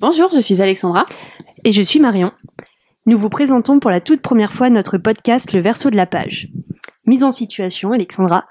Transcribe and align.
Bonjour, 0.00 0.30
je 0.32 0.38
suis 0.38 0.62
Alexandra. 0.62 1.06
Et 1.64 1.72
je 1.72 1.82
suis 1.82 1.98
Marion. 1.98 2.30
Nous 3.06 3.18
vous 3.18 3.30
présentons 3.30 3.80
pour 3.80 3.90
la 3.90 4.00
toute 4.00 4.22
première 4.22 4.52
fois 4.52 4.70
notre 4.70 4.96
podcast 4.96 5.52
Le 5.52 5.60
Verso 5.60 5.90
de 5.90 5.96
la 5.96 6.06
page. 6.06 6.50
Mise 7.04 7.24
en 7.24 7.32
situation, 7.32 7.90
Alexandra, 7.90 8.46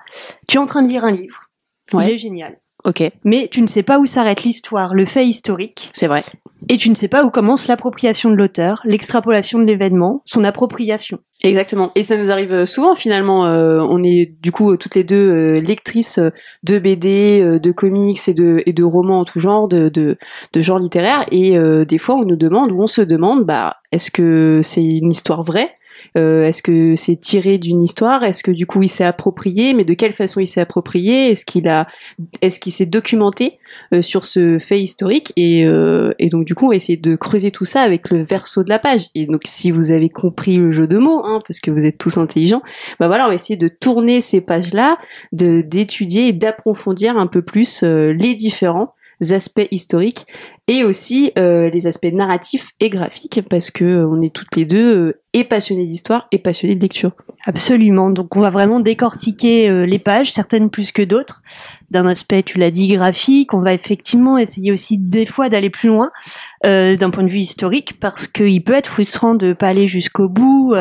tu 0.50 0.58
es 0.58 0.60
en 0.60 0.66
train 0.66 0.82
de 0.82 0.90
lire 0.90 1.06
un 1.06 1.14
livre. 1.14 1.50
Il 1.94 2.02
est 2.02 2.18
génial. 2.18 2.60
Ok, 2.88 3.04
Mais 3.26 3.50
tu 3.52 3.62
ne 3.62 3.68
sais 3.68 3.84
pas 3.84 4.00
où 4.00 4.06
s'arrête 4.06 4.44
l'histoire, 4.44 4.94
le 4.96 5.06
fait 5.06 5.26
historique, 5.26 5.90
c'est 5.94 6.08
vrai. 6.08 6.24
et 6.70 6.78
tu 6.78 6.90
ne 6.90 6.96
sais 6.96 7.10
pas 7.10 7.24
où 7.26 7.30
commence 7.30 7.68
l'appropriation 7.68 8.30
de 8.32 8.36
l'auteur, 8.36 8.82
l'extrapolation 8.86 9.60
de 9.60 9.66
l'événement, 9.66 10.22
son 10.26 10.44
appropriation. 10.46 11.20
Exactement. 11.44 11.92
Et 11.96 12.02
ça 12.04 12.16
nous 12.18 12.32
arrive 12.32 12.54
euh, 12.54 12.66
souvent 12.66 12.96
finalement. 12.96 13.46
euh, 13.46 13.80
on 13.82 14.02
est 14.04 14.38
du 14.42 14.52
coup 14.54 14.76
toutes 14.78 14.96
les 14.96 15.04
deux 15.04 15.16
euh, 15.30 15.60
lectrices 15.60 16.20
de 16.64 16.80
BD, 16.80 17.60
de 17.62 17.72
comics 17.72 18.20
et 18.28 18.34
de, 18.34 18.64
et 18.66 18.72
de 18.74 18.84
romans 18.84 19.20
en 19.20 19.26
tout 19.26 19.40
genre, 19.42 19.68
de, 19.68 19.90
de, 19.90 20.18
de 20.54 20.62
genre 20.62 20.80
littéraire. 20.80 21.26
Et 21.30 21.58
euh, 21.58 21.84
des 21.86 21.98
fois 21.98 22.16
on 22.16 22.24
nous 22.26 22.38
demande, 22.38 22.72
ou 22.72 22.82
on 22.82 22.88
se 22.88 23.02
demande, 23.02 23.44
bah, 23.44 23.76
est-ce 23.92 24.12
que 24.12 24.62
c'est 24.64 24.84
une 24.84 25.12
histoire 25.12 25.44
vraie? 25.44 25.72
Euh, 26.18 26.46
Est-ce 26.46 26.62
que 26.62 26.96
c'est 26.96 27.16
tiré 27.20 27.58
d'une 27.58 27.82
histoire? 27.82 28.24
Est-ce 28.24 28.44
que 28.44 28.52
du 28.52 28.66
coup 28.66 28.84
il 28.84 28.88
s'est 28.88 29.04
approprié? 29.04 29.74
Mais 29.74 29.86
de 29.86 29.94
quelle 29.94 30.14
façon 30.14 30.40
il 30.40 30.48
s'est 30.48 30.62
approprié? 30.62 31.32
Est-ce 31.32 31.46
qu'il 31.46 31.68
a, 31.68 31.88
est-ce 32.42 32.60
qu'il 32.60 32.72
s'est 32.72 32.86
documenté 32.86 33.60
euh, 33.94 34.02
sur 34.02 34.26
ce 34.26 34.60
fait 34.60 34.82
historique? 34.82 35.34
Et, 35.36 35.66
euh, 35.66 36.12
et 36.20 36.30
donc 36.30 36.46
du 36.46 36.56
coup 36.56 36.66
on 36.66 36.70
va 36.70 36.76
essayer 36.76 36.98
de 36.98 37.16
creuser 37.16 37.52
tout 37.52 37.66
ça 37.66 37.82
avec 37.82 38.10
le 38.10 38.24
verso 38.24 38.64
de 38.64 38.70
la 38.70 38.80
page. 38.80 39.08
Et 39.16 39.26
donc 39.26 39.42
si 39.46 39.72
vous 39.72 39.92
avez 39.92 40.10
compris 40.10 40.58
le 40.58 40.72
jeu 40.72 40.88
de 40.88 40.98
mots, 40.98 41.22
hein, 41.26 41.40
parce 41.48 41.60
que 41.60 41.72
vous 41.72 41.86
êtes 41.86 41.98
tous 41.98 42.18
intelligents, 42.18 42.62
bah 43.00 43.08
voilà 43.08 43.26
on 43.26 43.30
va 43.30 43.36
essayer 43.36 43.58
de 43.58 43.68
tourner 43.68 44.22
ces 44.22 44.42
pages-là, 44.42 44.98
de 45.32 45.62
d'étudier 45.62 46.30
et 46.30 46.34
d'approfondir 46.34 47.18
un 47.18 47.28
peu 47.28 47.42
plus 47.42 47.84
euh, 47.84 48.14
les 48.14 48.36
différents 48.36 48.94
aspects 49.32 49.68
historiques 49.72 50.26
et 50.68 50.84
aussi 50.84 51.32
euh, 51.38 51.70
les 51.70 51.88
aspects 51.88 52.12
narratifs 52.12 52.72
et 52.80 52.90
graphiques 52.90 53.42
parce 53.50 53.72
que 53.72 53.86
euh, 53.86 54.08
on 54.08 54.22
est 54.22 54.34
toutes 54.34 54.56
les 54.56 54.66
deux 54.66 54.98
euh, 54.98 55.22
et 55.34 55.44
passionnées 55.44 55.86
d'histoire 55.86 56.28
et 56.32 56.40
passionnées 56.40 56.76
de 56.76 56.82
lecture. 56.82 57.12
Absolument. 57.46 58.10
Donc 58.10 58.36
on 58.36 58.42
va 58.42 58.50
vraiment 58.50 58.82
décortiquer 58.82 59.70
euh, 59.70 59.86
les 59.86 60.00
pages, 60.00 60.34
certaines 60.34 60.70
plus 60.70 60.92
que 60.92 61.02
d'autres. 61.02 61.42
D'un 61.90 62.06
aspect, 62.06 62.44
tu 62.44 62.58
l'as 62.58 62.72
dit, 62.72 62.90
graphique. 62.90 63.54
On 63.54 63.62
va 63.62 63.74
effectivement 63.74 64.38
essayer 64.38 64.72
aussi 64.72 64.98
des 64.98 65.26
fois 65.26 65.48
d'aller 65.48 65.70
plus 65.70 65.88
loin 65.88 66.12
euh, 66.66 66.98
d'un 66.98 67.10
point 67.12 67.24
de 67.24 67.30
vue 67.30 67.40
historique 67.40 68.00
parce 68.02 68.28
qu'il 68.28 68.62
peut 68.64 68.74
être 68.74 68.88
frustrant 68.88 69.36
de 69.36 69.54
pas 69.54 69.70
aller 69.70 69.88
jusqu'au 69.88 70.28
bout 70.28 70.76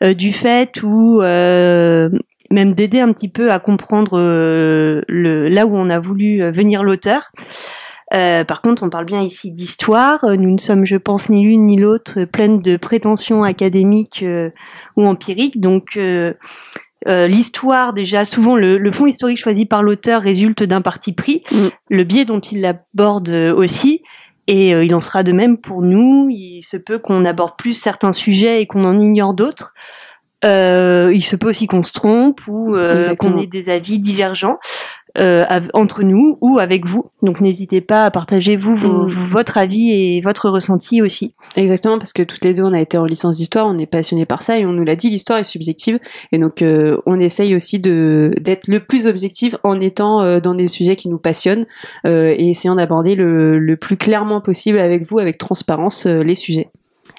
du 0.00 0.32
fait 0.32 0.78
euh, 0.82 2.08
même 2.54 2.74
d'aider 2.74 3.00
un 3.00 3.12
petit 3.12 3.28
peu 3.28 3.50
à 3.50 3.58
comprendre 3.58 4.18
euh, 4.18 5.02
le, 5.08 5.48
là 5.48 5.66
où 5.66 5.76
on 5.76 5.90
a 5.90 5.98
voulu 5.98 6.42
euh, 6.42 6.50
venir 6.50 6.82
l'auteur. 6.82 7.30
Euh, 8.14 8.44
par 8.44 8.62
contre, 8.62 8.82
on 8.84 8.90
parle 8.90 9.06
bien 9.06 9.22
ici 9.22 9.50
d'histoire. 9.50 10.24
Nous 10.24 10.50
ne 10.52 10.58
sommes, 10.58 10.86
je 10.86 10.96
pense, 10.96 11.28
ni 11.28 11.42
l'une 11.42 11.64
ni 11.64 11.76
l'autre 11.76 12.24
pleines 12.24 12.60
de 12.62 12.76
prétentions 12.76 13.42
académiques 13.42 14.22
euh, 14.22 14.50
ou 14.96 15.04
empiriques. 15.06 15.60
Donc, 15.60 15.96
euh, 15.96 16.34
l'histoire, 17.06 17.92
déjà, 17.92 18.24
souvent, 18.24 18.56
le, 18.56 18.78
le 18.78 18.92
fond 18.92 19.06
historique 19.06 19.38
choisi 19.38 19.66
par 19.66 19.82
l'auteur 19.82 20.22
résulte 20.22 20.62
d'un 20.62 20.80
parti 20.80 21.12
pris, 21.12 21.42
Mm. 21.50 21.68
le 21.90 22.04
biais 22.04 22.24
dont 22.24 22.40
il 22.40 22.60
l'aborde 22.60 23.30
aussi. 23.30 24.02
Et 24.46 24.70
il 24.72 24.94
en 24.94 25.00
sera 25.00 25.22
de 25.22 25.32
même 25.32 25.56
pour 25.56 25.80
nous. 25.80 26.28
Il 26.30 26.60
se 26.62 26.76
peut 26.76 26.98
qu'on 26.98 27.24
aborde 27.24 27.56
plus 27.56 27.72
certains 27.72 28.12
sujets 28.12 28.60
et 28.60 28.66
qu'on 28.66 28.84
en 28.84 29.00
ignore 29.00 29.32
d'autres. 29.32 29.72
Euh, 30.44 31.10
il 31.14 31.22
se 31.22 31.36
peut 31.36 31.48
aussi 31.48 31.66
qu'on 31.66 31.82
se 31.82 31.92
trompe 31.92 32.40
ou 32.48 32.74
euh, 32.76 33.14
qu'on 33.16 33.38
ait 33.38 33.46
des 33.46 33.68
avis 33.70 33.98
divergents 33.98 34.58
euh, 35.16 35.44
entre 35.74 36.02
nous 36.02 36.38
ou 36.40 36.58
avec 36.58 36.86
vous. 36.86 37.06
Donc 37.22 37.40
n'hésitez 37.40 37.80
pas 37.80 38.04
à 38.04 38.10
partager 38.10 38.56
vous 38.56 38.76
vos- 38.76 39.04
Mm. 39.04 39.08
votre 39.08 39.58
avis 39.58 39.92
et 39.92 40.20
votre 40.20 40.50
ressenti 40.50 41.00
aussi. 41.02 41.34
Exactement, 41.56 41.98
parce 41.98 42.12
que 42.12 42.22
toutes 42.24 42.44
les 42.44 42.52
deux, 42.52 42.64
on 42.64 42.72
a 42.72 42.80
été 42.80 42.98
en 42.98 43.04
licence 43.04 43.36
d'histoire, 43.36 43.66
on 43.68 43.78
est 43.78 43.86
passionnés 43.86 44.26
par 44.26 44.42
ça 44.42 44.58
et 44.58 44.66
on 44.66 44.72
nous 44.72 44.82
l'a 44.84 44.96
dit, 44.96 45.08
l'histoire 45.10 45.38
est 45.38 45.44
subjective. 45.44 46.00
Et 46.32 46.38
donc, 46.38 46.62
euh, 46.62 46.96
on 47.06 47.20
essaye 47.20 47.54
aussi 47.54 47.78
de 47.78 48.32
d'être 48.40 48.66
le 48.66 48.80
plus 48.80 49.06
objectif 49.06 49.54
en 49.62 49.78
étant 49.80 50.20
euh, 50.20 50.40
dans 50.40 50.54
des 50.54 50.66
sujets 50.68 50.96
qui 50.96 51.08
nous 51.08 51.18
passionnent 51.18 51.66
euh, 52.06 52.34
et 52.36 52.50
essayant 52.50 52.74
d'aborder 52.74 53.14
le, 53.14 53.58
le 53.60 53.76
plus 53.76 53.96
clairement 53.96 54.40
possible 54.40 54.78
avec 54.78 55.06
vous, 55.06 55.20
avec 55.20 55.38
transparence, 55.38 56.06
les 56.06 56.34
sujets. 56.34 56.70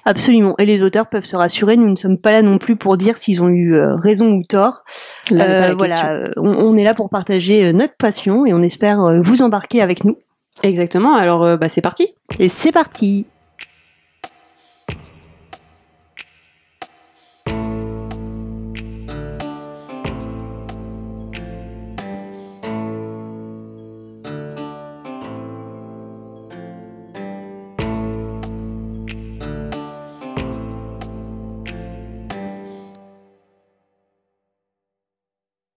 Absolument. 0.06 0.56
Et 0.58 0.66
les 0.66 0.84
auteurs 0.84 1.08
peuvent 1.08 1.26
se 1.26 1.36
rassurer, 1.36 1.78
nous 1.78 1.90
ne 1.90 1.96
sommes 1.96 2.18
pas 2.18 2.32
là 2.32 2.42
non 2.42 2.58
plus 2.58 2.76
pour 2.76 2.98
dire 2.98 3.18
s'ils 3.18 3.42
ont 3.42 3.50
eu 3.50 3.76
euh, 3.76 3.96
raison 3.96 4.32
ou 4.32 4.44
tort. 4.44 4.84
Là 5.32 5.72
Euh, 5.72 5.76
voilà, 5.76 6.30
on, 6.38 6.50
on 6.50 6.78
est 6.78 6.84
là 6.84 6.94
pour 6.94 7.10
partager 7.10 7.66
euh, 7.66 7.74
notre 7.74 7.96
passion 7.96 8.46
et 8.46 8.54
on 8.54 8.62
espère 8.62 9.22
vous 9.22 9.42
embarquer 9.42 9.82
avec 9.82 10.04
nous. 10.04 10.18
Exactement, 10.64 11.16
alors 11.16 11.58
bah, 11.58 11.68
c'est 11.68 11.82
parti 11.82 12.14
Et 12.40 12.48
c'est 12.50 12.72
parti 12.72 13.26